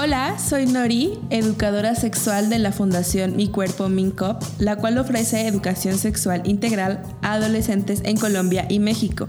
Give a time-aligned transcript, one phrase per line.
[0.00, 5.98] Hola, soy Nori, educadora sexual de la Fundación Mi Cuerpo Mincop, la cual ofrece educación
[5.98, 9.26] sexual integral a adolescentes en Colombia y México.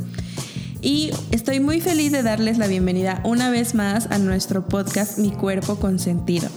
[0.84, 5.32] Y estoy muy feliz de darles la bienvenida una vez más a nuestro podcast Mi
[5.32, 6.50] Cuerpo con Sentido.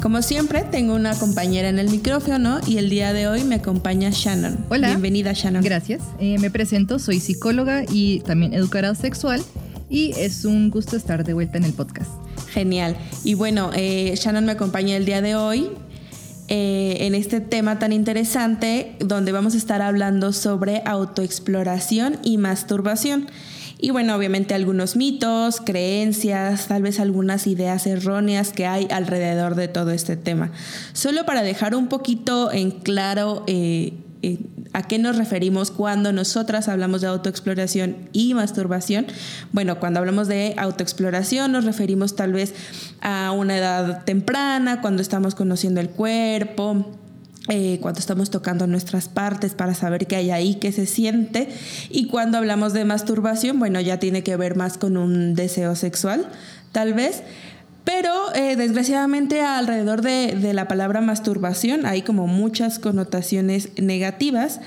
[0.00, 4.10] Como siempre, tengo una compañera en el micrófono y el día de hoy me acompaña
[4.12, 4.64] Shannon.
[4.68, 4.90] Hola.
[4.90, 5.64] Bienvenida, Shannon.
[5.64, 6.02] Gracias.
[6.20, 9.42] Eh, me presento, soy psicóloga y también educadora sexual
[9.88, 12.10] y es un gusto estar de vuelta en el podcast.
[12.50, 12.96] Genial.
[13.24, 15.70] Y bueno, eh, Shannon me acompaña el día de hoy
[16.48, 23.28] eh, en este tema tan interesante donde vamos a estar hablando sobre autoexploración y masturbación.
[23.78, 29.68] Y bueno, obviamente algunos mitos, creencias, tal vez algunas ideas erróneas que hay alrededor de
[29.68, 30.52] todo este tema.
[30.92, 33.94] Solo para dejar un poquito en claro eh,
[34.72, 39.06] a qué nos referimos cuando nosotras hablamos de autoexploración y masturbación.
[39.52, 42.54] Bueno, cuando hablamos de autoexploración nos referimos tal vez
[43.00, 46.86] a una edad temprana, cuando estamos conociendo el cuerpo,
[47.48, 51.48] eh, cuando estamos tocando nuestras partes para saber qué hay ahí, qué se siente.
[51.90, 56.26] Y cuando hablamos de masturbación, bueno, ya tiene que ver más con un deseo sexual,
[56.72, 57.22] tal vez.
[57.84, 64.60] Pero eh, desgraciadamente alrededor de, la palabra masturbación hay como muchas connotaciones negativas,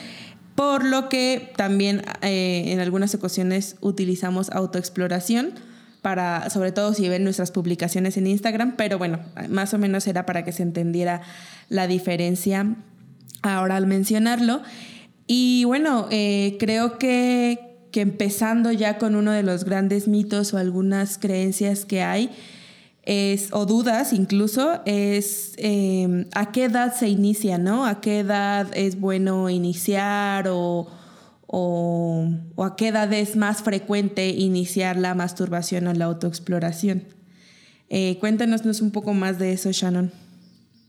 [0.54, 5.54] por lo que también eh, en algunas ocasiones utilizamos autoexploración
[6.02, 10.26] para, sobre todo si ven nuestras publicaciones en Instagram, pero bueno, más o menos era
[10.26, 11.22] para que se entendiera
[11.70, 12.76] la diferencia
[13.42, 14.62] ahora al mencionarlo.
[15.26, 20.58] Y bueno, eh, creo que, que empezando ya con uno de los grandes mitos o
[20.58, 22.32] algunas creencias que hay,
[23.08, 27.86] es, o dudas incluso, es em, a qué edad se inicia, ¿no?
[27.86, 30.90] A qué edad es bueno iniciar o,
[31.48, 37.06] o, a qué edad es más frecuente iniciar la masturbación o la autoexploración.
[37.88, 40.12] Eh, cuéntanos un poco más de eso, Shannon.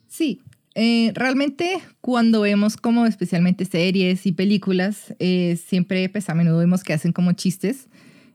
[0.08, 0.42] Sí,
[0.74, 6.82] eh, realmente cuando vemos como especialmente series y películas, eh, siempre pues a menudo vemos
[6.82, 7.86] que hacen como chistes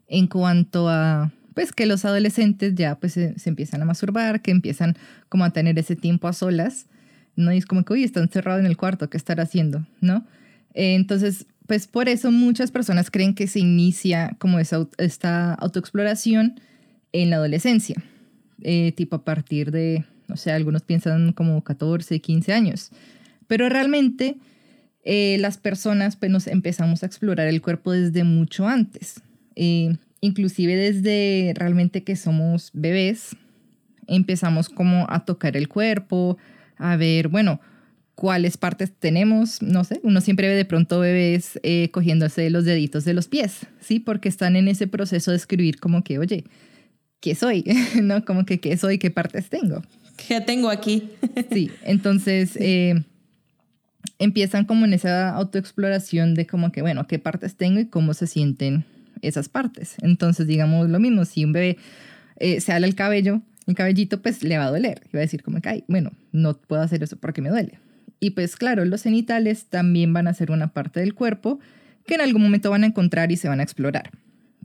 [0.08, 4.96] en cuanto a pues que los adolescentes ya pues se, empiezan a masturbar, que empiezan
[5.30, 6.88] como a tener ese tiempo a solas,
[7.36, 7.54] ¿no?
[7.54, 9.86] Y es como que, uy, están cerrados en el cuarto, ¿qué estar haciendo?
[10.02, 10.26] ¿No?
[10.74, 16.60] Eh, entonces, pues por eso muchas personas creen que se inicia como esa, esta autoexploración
[17.12, 17.96] en la adolescencia,
[18.62, 22.92] eh, tipo a partir de, o sea, algunos piensan como 14, 15 años,
[23.48, 24.38] pero realmente
[25.06, 29.22] eh, las personas pues nos empezamos a explorar el cuerpo desde mucho antes
[30.24, 33.36] inclusive desde realmente que somos bebés,
[34.08, 36.38] empezamos como a tocar el cuerpo,
[36.78, 37.60] a ver, bueno,
[38.16, 43.04] cuáles partes tenemos, no sé, uno siempre ve de pronto bebés eh, cogiéndose los deditos
[43.04, 44.00] de los pies, ¿sí?
[44.00, 46.46] Porque están en ese proceso de escribir como que, oye,
[47.20, 47.66] ¿qué soy?
[48.02, 48.24] ¿No?
[48.24, 49.00] Como que, ¿qué soy?
[49.00, 49.84] ¿Qué partes tengo?
[50.16, 51.10] ¿Qué tengo aquí?
[51.52, 53.04] sí, entonces eh,
[54.20, 58.26] empiezan como en esa autoexploración de como que, bueno, ¿qué partes tengo y cómo se
[58.26, 58.86] sienten
[59.24, 59.96] esas partes.
[60.02, 61.78] Entonces, digamos lo mismo, si un bebé
[62.38, 65.02] eh, se ala el cabello, el cabellito, pues le va a doler.
[65.06, 67.80] Y va a decir como que, bueno, no puedo hacer eso porque me duele.
[68.20, 71.60] Y pues claro, los genitales también van a ser una parte del cuerpo
[72.06, 74.12] que en algún momento van a encontrar y se van a explorar.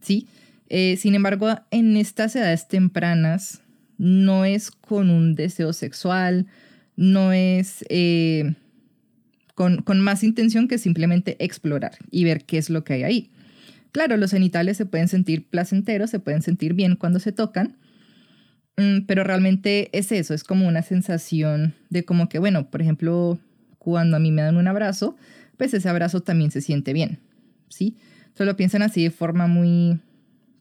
[0.00, 0.26] ¿Sí?
[0.68, 3.62] Eh, sin embargo, en estas edades tempranas
[3.96, 6.46] no es con un deseo sexual,
[6.96, 8.54] no es eh,
[9.54, 13.30] con, con, más intención que simplemente explorar y ver qué es lo que hay ahí.
[13.92, 17.76] Claro, los genitales se pueden sentir placenteros, se pueden sentir bien cuando se tocan,
[18.76, 23.38] mm, pero realmente es eso, es como una sensación de como que, bueno, por ejemplo,
[23.78, 25.16] cuando a mí me dan un abrazo,
[25.56, 27.18] pues ese abrazo también se siente bien,
[27.68, 27.96] ¿sí?
[28.36, 29.98] Solo piensan así de forma muy,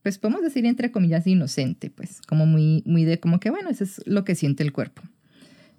[0.02, 3.84] pues podemos decir entre comillas inocente, pues como muy, muy de como que, bueno, eso
[3.84, 5.04] es lo que siente el cuerpo.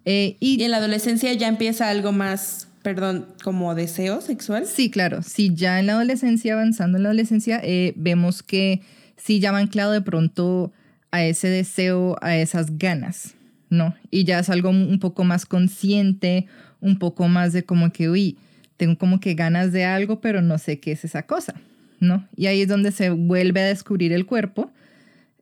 [0.04, 4.65] Eh, y, y en la adolescencia ya empieza algo más perdón, como deseo sexual.
[4.65, 5.23] Sí, claro.
[5.23, 8.81] Sí, ya en la adolescencia, avanzando en la adolescencia, eh, vemos que
[9.19, 10.73] sí ya va anclado de pronto
[11.11, 13.35] a ese deseo, a esas ganas,
[13.69, 13.95] ¿no?
[14.11, 16.47] Y ya es algo un poco más consciente,
[16.81, 18.39] un poco más de como que, uy,
[18.79, 21.61] tengo como que ganas de algo, pero no sé qué es esa cosa,
[22.01, 22.27] ¿no?
[22.37, 24.73] Y ahí es donde se vuelve a descubrir el cuerpo.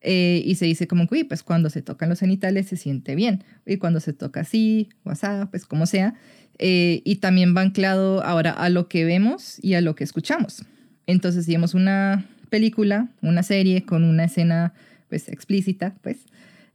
[0.03, 3.15] Eh, y se dice como que, uy, pues cuando se tocan los genitales se siente
[3.15, 6.15] bien, y cuando se toca así, o así, pues como sea,
[6.58, 10.64] eh, y también va anclado ahora a lo que vemos y a lo que escuchamos.
[11.06, 14.73] Entonces, si vemos una película, una serie con una escena
[15.08, 16.19] pues explícita, pues,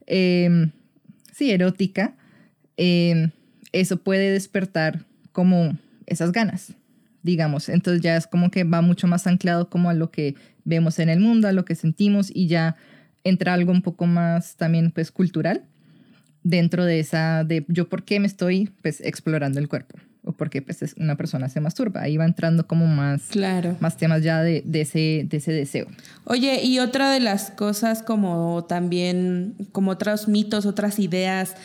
[0.06, 0.70] em,
[1.32, 2.14] sí, erótica,
[2.76, 3.30] em,
[3.72, 5.76] eso puede despertar como
[6.06, 6.74] esas ganas,
[7.22, 7.68] digamos.
[7.68, 11.08] Entonces ya es como que va mucho más anclado como a lo que vemos en
[11.08, 12.76] el mundo, a lo que sentimos y ya
[13.24, 15.64] entra algo un poco más también pues cultural
[16.44, 20.50] dentro de esa de yo por qué me estoy pues explorando el cuerpo o por
[20.50, 22.02] qué pues una persona se masturba.
[22.02, 23.76] Ahí va entrando como más, claro.
[23.80, 25.86] más temas ya de, de, ese, de ese deseo.
[26.24, 31.56] Oye, y otra de las cosas como también, como otros mitos, otras ideas,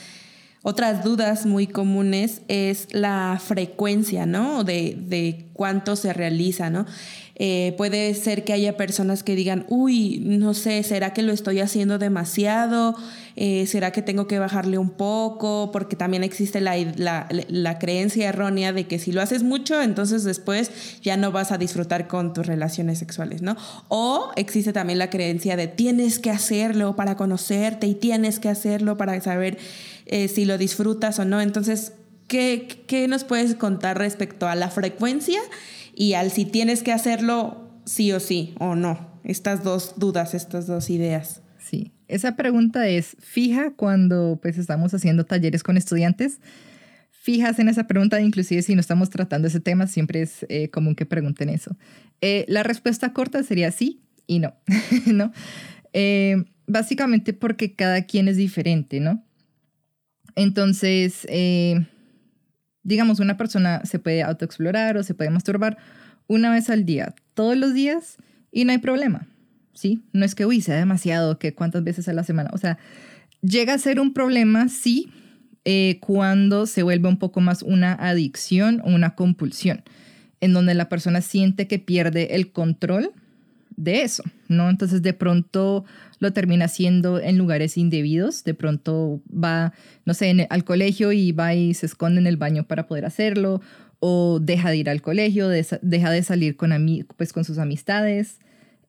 [0.64, 4.64] otras dudas muy comunes es la frecuencia, ¿no?
[4.64, 6.86] De, de cuánto se realiza, ¿no?
[7.40, 11.60] Eh, puede ser que haya personas que digan, uy, no sé, ¿será que lo estoy
[11.60, 12.96] haciendo demasiado?
[13.36, 15.70] Eh, ¿Será que tengo que bajarle un poco?
[15.72, 20.24] Porque también existe la, la, la, creencia errónea de que si lo haces mucho, entonces
[20.24, 20.72] después
[21.04, 23.56] ya no vas a disfrutar con tus relaciones sexuales, ¿no?
[23.88, 28.98] O existe también la creencia de tienes que hacerlo para conocerte y tienes que hacerlo
[28.98, 29.60] para saber
[30.08, 31.40] eh, si lo disfrutas o no.
[31.40, 31.94] Entonces,
[32.28, 35.40] ¿qué, ¿qué nos puedes contar respecto a la frecuencia?
[35.98, 39.20] Y al si tienes que hacerlo sí o sí o no.
[39.24, 41.42] Estas dos dudas, estas dos ideas.
[41.58, 46.40] Sí, esa pregunta es fija cuando pues estamos haciendo talleres con estudiantes.
[47.10, 50.94] Fijas en esa pregunta, inclusive si no estamos tratando ese tema, siempre es eh, común
[50.94, 51.76] que pregunten eso.
[52.22, 54.54] Eh, la respuesta corta sería sí y no,
[55.08, 55.34] ¿no?
[55.94, 59.26] Eh, básicamente porque cada quien es diferente, ¿no?
[60.36, 61.26] Entonces,
[62.88, 65.78] digamos, una persona se puede autoexplorar o se puede masturbar
[66.28, 68.16] una vez al día, todos los días,
[68.50, 69.28] y no hay problema,
[69.74, 70.04] ¿sí?
[70.14, 72.50] No es que, uy, sea demasiado, que cuántas veces a la semana.
[72.54, 72.78] O sea,
[73.42, 75.10] llega a ser un problema, sí,
[75.66, 79.84] eh, cuando se vuelve un poco más una adicción o una compulsión,
[80.40, 83.12] en donde la persona siente que pierde el control
[83.78, 84.70] de eso, ¿no?
[84.70, 85.86] Entonces de pronto
[86.20, 89.72] lo termina haciendo en lugares indebidos, de pronto va,
[90.04, 93.62] no sé, al colegio y va y se esconde en el baño para poder hacerlo,
[94.00, 96.72] o deja de ir al colegio, deja de salir con,
[97.16, 98.40] pues, con sus amistades,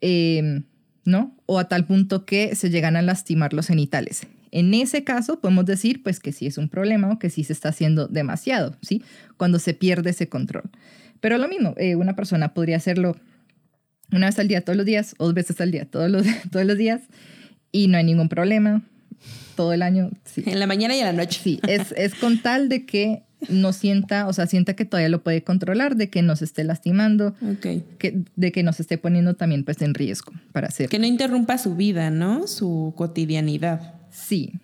[0.01, 0.65] em,
[1.05, 1.35] ¿no?
[1.47, 4.27] O a tal punto que se llegan a lastimar los genitales.
[4.51, 7.53] En ese caso podemos decir pues que sí es un problema o que sí se
[7.53, 9.03] está haciendo demasiado, ¿sí?
[9.37, 10.71] Cuando se pierde ese control.
[11.21, 13.17] Pero lo mismo, eh, una persona podría hacerlo
[14.13, 16.67] una vez al día, todos los días, o dos veces al día, todos los, todos
[16.67, 17.03] los días,
[17.73, 18.83] y no hay ningún problema,
[19.57, 20.11] todo el año.
[20.25, 20.45] Sí.
[20.47, 21.41] En la mañana y en la noche.
[21.43, 25.23] Sí, es, es con tal de que no sienta, o sea, sienta que todavía lo
[25.23, 27.85] puede controlar, de que no se esté lastimando, okay.
[27.99, 30.89] que, de que no se esté poniendo también pues en riesgo para hacer.
[30.89, 32.47] Que no interrumpa su vida, ¿no?
[32.47, 33.95] Su cotidianidad.
[34.11, 34.55] Sí,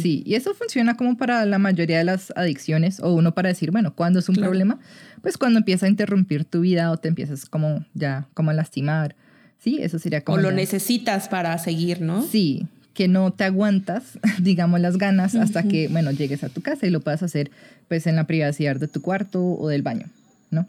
[0.00, 3.70] Sí, y eso funciona como para la mayoría de las adicciones, o uno para decir,
[3.70, 4.78] bueno, ¿cuándo es un problema?
[5.22, 9.16] Pues cuando empieza a interrumpir tu vida o te empiezas como ya, como a lastimar.
[9.58, 10.38] Sí, eso sería como...
[10.38, 12.22] O lo necesitas para seguir, ¿no?
[12.22, 16.86] Sí, que no te aguantas, digamos, las ganas hasta que, bueno, llegues a tu casa
[16.86, 17.50] y lo puedas hacer
[17.88, 20.06] pues en la privacidad de tu cuarto o del baño,
[20.50, 20.66] ¿no?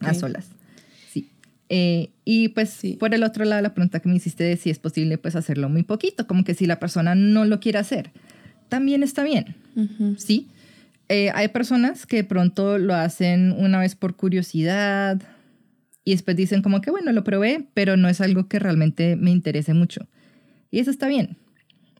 [0.00, 0.46] A solas.
[1.68, 4.78] Eh, y pues por el otro lado, la pregunta que me hiciste de si es
[4.78, 8.12] posible pues hacerlo muy poquito, como que si la persona no lo quiere hacer,
[8.68, 9.56] también está bien,
[10.16, 10.48] ¿sí?
[11.08, 15.20] Eh, hay personas que pronto lo hacen una vez por curiosidad
[16.04, 19.30] y después dicen como que bueno, lo probé, pero no es algo que realmente me
[19.30, 20.06] interese mucho.
[20.70, 21.36] Y eso está bien,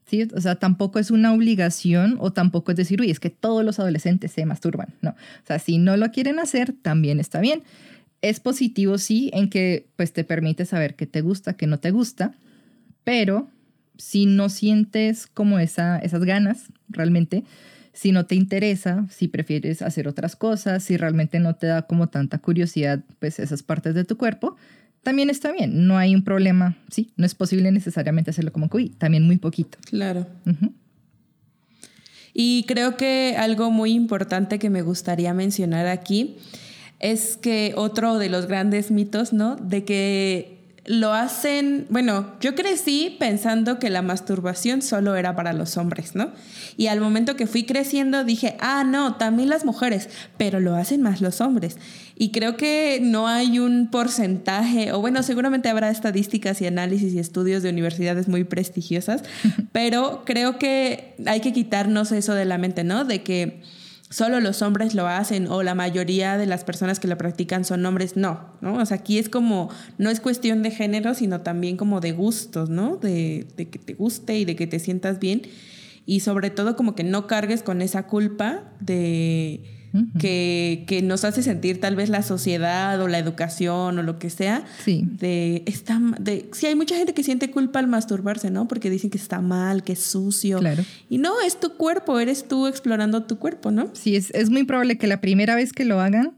[0.07, 0.29] ¿sí?
[0.35, 3.81] O sea, tampoco es una obligación o tampoco es decir, uy, es que todos los
[3.81, 5.11] adolescentes se masturban, no.
[5.11, 7.63] O sea, si no lo quieren hacer, también está bien
[8.23, 11.91] es positivo, sí, en que pues te permite saber qué te gusta, qué no te
[11.91, 12.35] gusta,
[13.05, 13.49] pero
[13.97, 17.45] si no sientes como esa, esas ganas realmente,
[17.93, 22.09] si no te interesa, si prefieres hacer otras cosas, si realmente no te da como
[22.09, 24.57] tanta curiosidad, pues esas partes de tu cuerpo,
[25.03, 28.91] también está bien, no hay un problema, sí, no es posible necesariamente hacerlo como que,
[28.99, 29.79] también muy poquito.
[29.87, 30.27] Claro.
[32.35, 36.37] Y creo que algo muy importante que me gustaría mencionar aquí
[37.01, 39.57] es que otro de los grandes mitos, ¿no?
[39.57, 45.77] De que lo hacen, bueno, yo crecí pensando que la masturbación solo era para los
[45.77, 46.31] hombres, ¿no?
[46.77, 51.03] Y al momento que fui creciendo dije, ah, no, también las mujeres, pero lo hacen
[51.03, 51.77] más los hombres.
[52.17, 57.19] Y creo que no hay un porcentaje, o bueno, seguramente habrá estadísticas y análisis y
[57.19, 59.23] estudios de universidades muy prestigiosas,
[59.73, 63.05] pero creo que hay que quitarnos eso de la mente, ¿no?
[63.05, 63.61] De que
[64.11, 67.85] solo los hombres lo hacen o la mayoría de las personas que lo practican son
[67.85, 68.75] hombres, no, ¿no?
[68.75, 72.71] O sea, aquí es como, no es cuestión de género, sino también como de gustos,
[72.71, 72.97] ¿no?
[72.97, 75.43] De, de que te guste y de que te sientas bien
[76.07, 79.86] y sobre todo como que no cargues con esa culpa de
[80.19, 84.31] que, que, nos hace sentir tal vez la sociedad o la educación o lo que
[84.31, 84.65] sea.
[84.85, 85.05] Sí.
[85.07, 88.69] De, está, de, sí, hay mucha gente que siente culpa al masturbarse, ¿no?
[88.69, 90.59] Porque dicen que está mal, que es sucio.
[90.59, 90.85] Claro.
[91.09, 93.91] Y no, es tu cuerpo, eres tú explorando tu cuerpo, ¿no?
[93.95, 96.35] Sí, es, es muy probable que la primera vez que lo hagan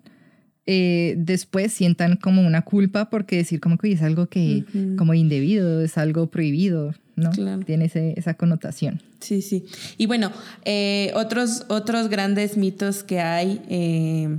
[0.70, 4.66] eh, después sientan como una culpa porque decir como que es algo que
[4.98, 7.30] como indebido, es algo prohibido, ¿no?
[7.64, 9.00] Tiene esa connotación.
[9.20, 9.64] Sí, sí.
[9.96, 10.30] Y bueno,
[10.66, 14.36] eh, otros, otros grandes mitos que hay, eh,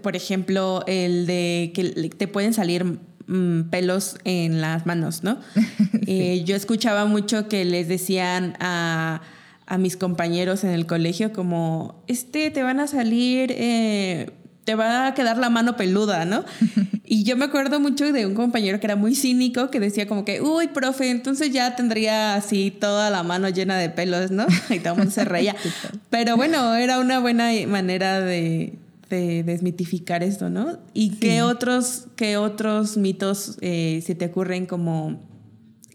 [0.00, 2.84] por ejemplo, el de que te pueden salir
[3.26, 5.40] mm, pelos en las manos, ¿no?
[6.06, 9.22] yo escuchaba mucho que les decían a
[9.66, 14.30] a mis compañeros en el colegio como, este, te van a salir, eh,
[14.66, 16.44] te va a quedar la mano peluda, ¿no?
[17.04, 20.24] y yo me acuerdo mucho de un compañero que era muy cínico, que decía como
[20.24, 24.44] que, uy, profe, entonces ya tendría así toda la mano llena de pelos, ¿no?
[24.70, 25.54] Y todo el mundo se reía.
[26.10, 28.76] Pero bueno, era una buena manera de,
[29.08, 30.78] desmitificar esto, ¿no?
[30.92, 35.20] ¿Y qué, otros, qué otros mitos eh, se te ocurren como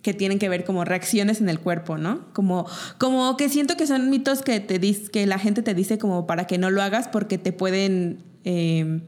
[0.01, 2.25] que tienen que ver como reacciones en el cuerpo, ¿no?
[2.31, 2.65] Como,
[2.97, 4.79] como que siento que son mitos que, te
[5.11, 9.01] que la gente te dice como para que no lo hagas porque te pueden, em,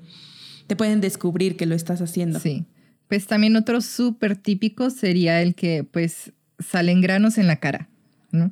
[0.67, 2.39] te pueden descubrir que lo estás haciendo.
[2.39, 2.65] Sí.
[3.07, 7.89] Pues también otro súper típico sería el que pues salen granos en la cara,
[8.31, 8.51] ¿no?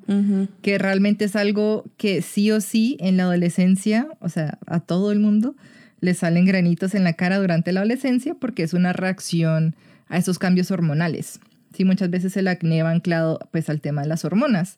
[0.61, 5.11] Que realmente es algo que sí o sí en la adolescencia, o sea, a todo
[5.11, 5.55] el mundo
[6.01, 9.75] le salen granitos en la cara durante la adolescencia porque es una reacción
[10.09, 11.39] a esos cambios hormonales.
[11.73, 14.75] Sí, muchas veces el acné va anclado pues al tema de las hormonas.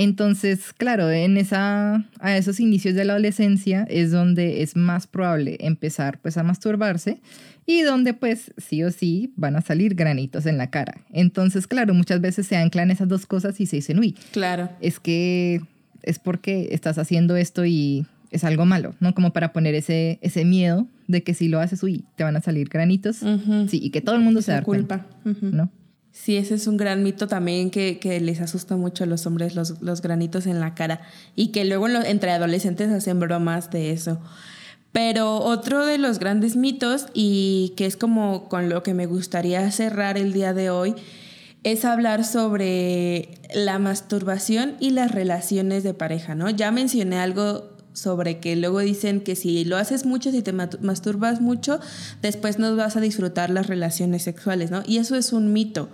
[0.00, 5.56] Entonces, claro, en esa, a esos inicios de la adolescencia es donde es más probable
[5.58, 7.18] empezar pues a masturbarse
[7.66, 11.00] y donde pues sí o sí van a salir granitos en la cara.
[11.10, 14.70] Entonces, claro, muchas veces se anclan esas dos cosas y se dicen, uy, claro.
[14.80, 15.62] es que
[16.04, 19.16] es porque estás haciendo esto y es algo malo, ¿no?
[19.16, 22.40] Como para poner ese, ese miedo de que si lo haces, uy, te van a
[22.40, 23.16] salir granitos.
[23.16, 25.72] Sí, y que todo el mundo se da culpa, ¿no?
[26.20, 30.02] Sí, ese es un gran mito también que, les asusta mucho a los hombres los,
[30.02, 31.00] granitos en la cara
[31.36, 34.18] y que luego entre adolescentes hacen bromas de eso.
[34.90, 39.70] Pero otro de los grandes mitos y que es como con lo que me gustaría
[39.70, 40.96] cerrar el día de hoy
[41.62, 46.50] es hablar sobre la masturbación y las relaciones de pareja, ¿no?
[46.50, 51.40] Ya mencioné algo sobre que luego dicen que si lo haces mucho, si te masturbas
[51.40, 51.80] mucho,
[52.22, 54.82] después no vas a disfrutar las relaciones sexuales, ¿no?
[54.84, 55.88] Y eso es un mito.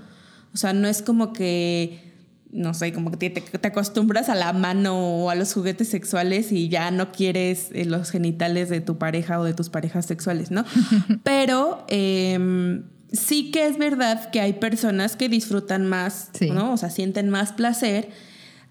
[0.55, 2.13] O sea, no es como que,
[2.53, 6.69] no sé, como que te, acostumbras a la mano o a los juguetes sexuales y
[6.69, 10.65] ya no quieres eh, los genitales de tu pareja o de tus parejas sexuales, ¿no?
[11.25, 16.73] Pero em, sí que es verdad que hay personas que disfrutan más, ¿no?
[16.73, 18.09] O sea, sienten más placer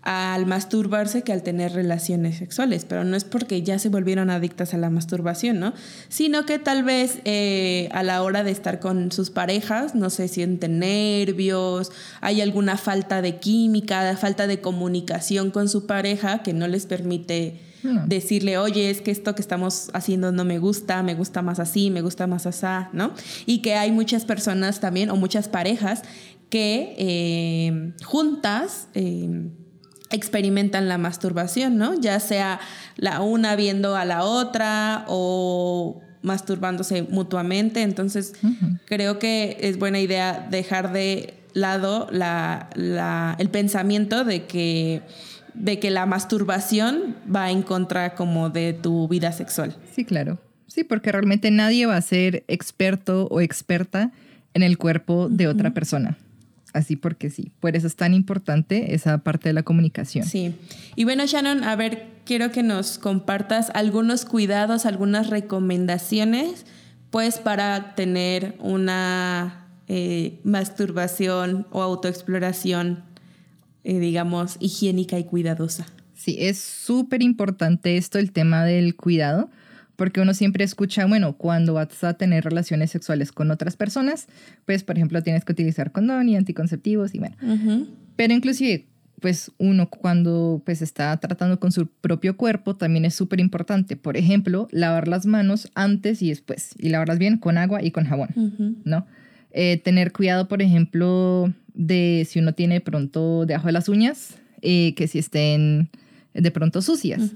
[0.03, 4.73] al masturbarse que al tener relaciones sexuales, pero no es porque ya se volvieron adictas
[4.73, 5.73] a la masturbación, ¿no?
[6.09, 10.27] Sino que tal vez eh, a la hora de estar con sus parejas no se
[10.27, 16.67] sienten nervios, hay alguna falta de química, falta de comunicación con su pareja que no
[16.67, 17.61] les permite
[18.05, 21.91] decirle, oye, es que esto que estamos haciendo no me gusta, me gusta más así,
[21.91, 23.11] me gusta más así, ¿no?
[23.45, 26.03] Y que hay muchas personas también o muchas parejas
[26.49, 28.87] que eh, juntas...
[28.93, 29.49] Eh,
[30.13, 31.99] experimentan la masturbación, ¿no?
[31.99, 32.59] Ya sea
[32.95, 37.81] la una viendo a la otra o masturbándose mutuamente.
[37.81, 38.33] Entonces,
[38.85, 45.01] creo que es buena idea dejar de lado la, el pensamiento de que,
[45.55, 49.75] de que la masturbación va en contra como de tu vida sexual.
[49.93, 50.39] Sí, claro.
[50.67, 54.11] Sí, porque realmente nadie va a ser experto o experta
[54.53, 56.17] en el cuerpo de otra persona
[56.73, 57.51] así porque sí.
[57.59, 60.25] Por eso es tan importante esa parte de la comunicación.
[60.25, 60.55] Sí.
[60.95, 66.65] Y bueno, Shannon, a ver, quiero que nos compartas algunos cuidados, algunas recomendaciones,
[67.11, 73.03] pues para tener una eh, masturbación o autoexploración,
[73.83, 75.85] eh, digamos, higiénica y cuidadosa.
[76.15, 79.49] Sí, es súper importante esto, el tema del cuidado
[79.95, 84.27] porque uno siempre escucha, bueno, cuando vas a tener relaciones sexuales con otras personas,
[84.65, 87.35] pues por ejemplo tienes que utilizar condón y anticonceptivos y bueno.
[88.15, 88.87] Pero inclusive,
[89.19, 93.95] pues uno cuando pues está tratando con su propio cuerpo también es súper importante.
[93.95, 98.05] Por ejemplo, lavar las manos antes y después y lavarlas bien con agua y con
[98.05, 99.05] jabón, ¿no?
[99.51, 104.95] Eh, tener cuidado, por ejemplo, de si uno tiene pronto debajo de las uñas, eh,
[104.95, 105.89] que si estén
[106.33, 107.31] de pronto sucias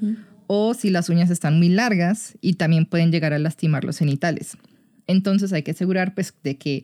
[0.48, 4.58] o si las uñas están muy largas y también pueden llegar a lastimar los genitales.
[5.06, 6.84] Entonces hay que asegurar pues de que,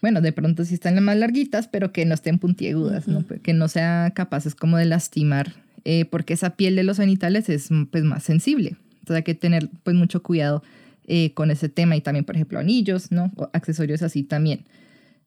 [0.00, 3.24] bueno, de pronto sí están más larguitas, pero que no estén puntiagudas, ¿no?
[3.42, 5.54] que no sean capaces como de lastimar,
[5.84, 8.76] eh, porque esa piel de los genitales es pues más sensible.
[9.00, 10.62] Entonces hay que tener pues mucho cuidado
[11.06, 13.32] eh, con ese tema y también, por ejemplo, anillos, ¿no?
[13.36, 14.64] O accesorios así también.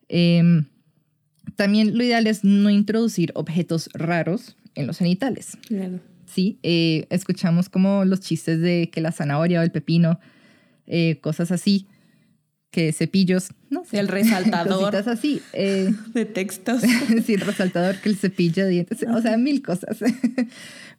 [0.08, 0.65] Em,
[1.58, 5.58] también lo ideal es no introducir objetos raros en los genitales.
[5.67, 6.00] Claro
[6.36, 10.20] sí, eh, escuchamos como los chistes de que la zanahoria o el pepino
[10.86, 11.88] eh, cosas así,
[12.72, 14.00] que cepillos, no sé.
[14.00, 14.80] El resaltador.
[14.80, 15.42] Cositas así.
[15.54, 16.82] Eh, de textos.
[17.25, 20.00] sí, el resaltador, que el cepillo de dientes, o sea, mil cosas.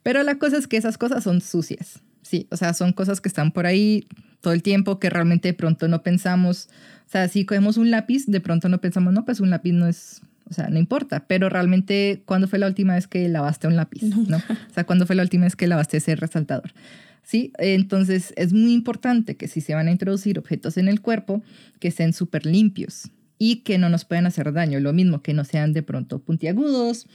[0.01, 3.29] Pero la cosa es que esas cosas son sucias, sí, o sea, son cosas que
[3.29, 4.07] están por ahí
[4.41, 6.69] todo el tiempo que realmente de pronto no pensamos,
[7.05, 9.87] o sea, si cogemos un lápiz, de pronto no pensamos, no, pues un lápiz no
[9.87, 13.75] es o sea, no importa, pero realmente, ¿cuándo fue la última vez que lavaste un
[13.75, 14.03] lápiz?
[14.03, 14.37] ¿no?
[14.37, 16.71] O sea, ¿cuándo fue la última vez que lavaste ese resaltador?
[17.23, 17.51] ¿Sí?
[17.57, 21.43] Entonces, es muy importante que si se van a introducir objetos en el cuerpo,
[21.79, 24.79] que sean súper limpios y que no nos puedan hacer daño.
[24.79, 27.07] Lo mismo, que no sean de pronto puntiagudos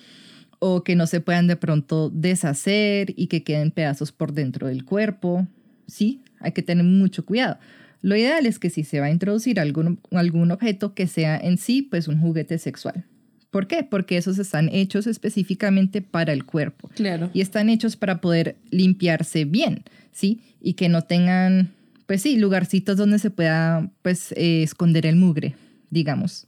[0.59, 4.85] o que no se puedan de pronto deshacer y que queden pedazos por dentro del
[4.85, 5.49] cuerpo.
[5.87, 7.59] Sí, hay que tener mucho cuidado.
[8.03, 11.57] Lo ideal es que si se va a introducir algún, algún objeto que sea en
[11.57, 13.05] sí pues un juguete sexual.
[13.53, 13.85] ¿Por qué?
[13.85, 16.89] Porque esos están hechos específicamente para el cuerpo.
[16.95, 17.31] Claro.
[17.35, 20.41] Y están hechos para poder limpiarse bien, ¿sí?
[20.59, 21.71] Y que no tengan,
[22.07, 25.55] pues sí, lugarcitos donde se pueda, pues, eh, esconder el mugre,
[25.91, 26.47] digamos.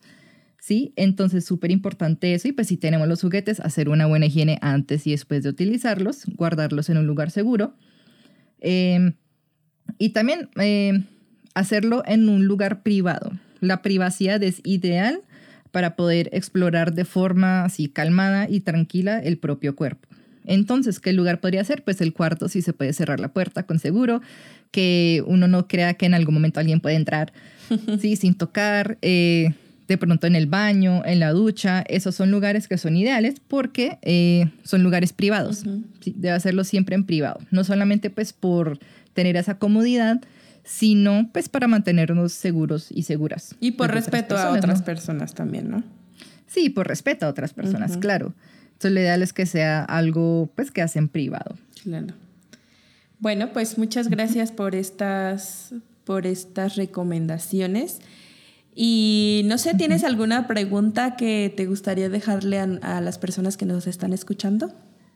[0.59, 0.95] ¿Sí?
[0.97, 2.49] Entonces, súper importante eso.
[2.49, 6.23] Y pues si tenemos los juguetes, hacer una buena higiene antes y después de utilizarlos,
[6.37, 7.75] guardarlos en un lugar seguro.
[8.61, 9.13] Em,
[9.99, 11.03] y también eh,
[11.53, 13.33] hacerlo en un lugar privado.
[13.61, 15.21] La privacidad es ideal
[15.75, 20.09] para poder explorar de forma así calmada y tranquila el propio cuerpo.
[20.47, 21.83] Entonces, ¿qué lugar podría ser?
[21.83, 24.23] Pues el cuarto si se puede cerrar la puerta con seguro,
[24.71, 27.33] que uno no crea que en algún momento alguien puede entrar,
[28.01, 29.53] sí, sin tocar, eh,
[29.89, 33.99] de pronto en el baño, en la ducha, esos son lugares que son ideales porque
[34.03, 35.65] eh, son lugares privados.
[36.05, 38.79] debe hacerlo siempre en privado, no solamente pues por
[39.13, 40.21] tener esa comodidad,
[40.65, 43.55] sino pues para mantenernos seguros y seguras.
[43.61, 45.85] Y por respeto a otras personas también, ¿no?
[46.47, 48.35] Sí, por respeto a otras personas, claro.
[48.73, 51.57] Entonces lo ideal es que sea algo pues que hacen privado.
[51.83, 52.15] Claro.
[53.19, 58.01] Bueno, pues muchas gracias por estas, por estas recomendaciones.
[58.75, 63.87] Y no sé, ¿tienes alguna pregunta que te gustaría dejarle a, las personas que nos
[63.87, 64.73] están escuchando?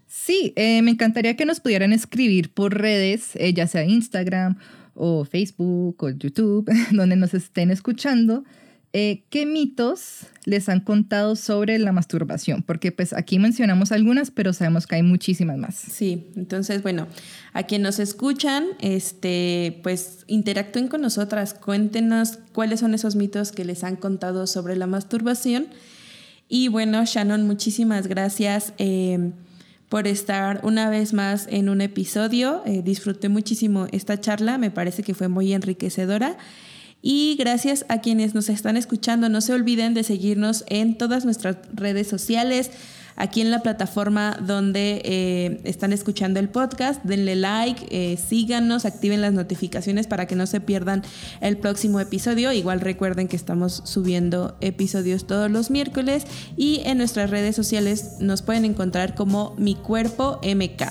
[0.07, 4.57] Sí, eh, me encantaría que nos pudieran escribir por redes, eh, ya sea Instagram
[4.99, 8.45] o Facebook o YouTube, donde nos estén escuchando,
[8.95, 12.63] eh, ¿qué mitos les han contado sobre la masturbación?
[12.63, 15.75] Porque pues aquí mencionamos algunas, pero sabemos que hay muchísimas más.
[15.75, 17.07] Sí, entonces bueno,
[17.53, 23.65] a quienes nos escuchan, este, pues interactúen con nosotras, cuéntenos cuáles son esos mitos que
[23.65, 25.67] les han contado sobre la masturbación.
[26.49, 28.73] Y bueno, Shannon, muchísimas gracias.
[28.79, 29.33] Eh,
[29.89, 32.63] por estar una vez más en un episodio.
[32.67, 36.37] Eh, disfruté muchísimo esta charla, me parece que fue muy enriquecedora.
[37.01, 41.57] Y gracias a quienes nos están escuchando, no se olviden de seguirnos en todas nuestras
[41.73, 42.71] redes sociales
[43.19, 47.03] aquí en la plataforma donde eh, están escuchando el podcast.
[47.05, 51.03] Denle like, eh, síganos, activen las notificaciones para que no se pierdan
[51.41, 52.53] el próximo episodio.
[52.53, 56.25] Igual recuerden que estamos subiendo episodios todos los miércoles
[56.57, 60.83] y en nuestras redes sociales nos pueden encontrar como Mi Cuerpo MK.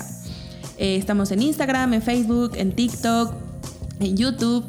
[0.78, 3.34] Eh, estamos en Instagram, en Facebook, en TikTok,
[4.00, 4.66] en YouTube.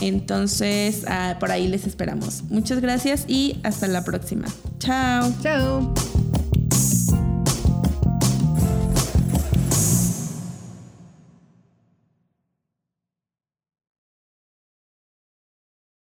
[0.00, 2.44] Entonces, ah, por ahí les esperamos.
[2.48, 4.46] Muchas gracias y hasta la próxima.
[4.78, 5.30] Chao.
[5.42, 5.92] Chao.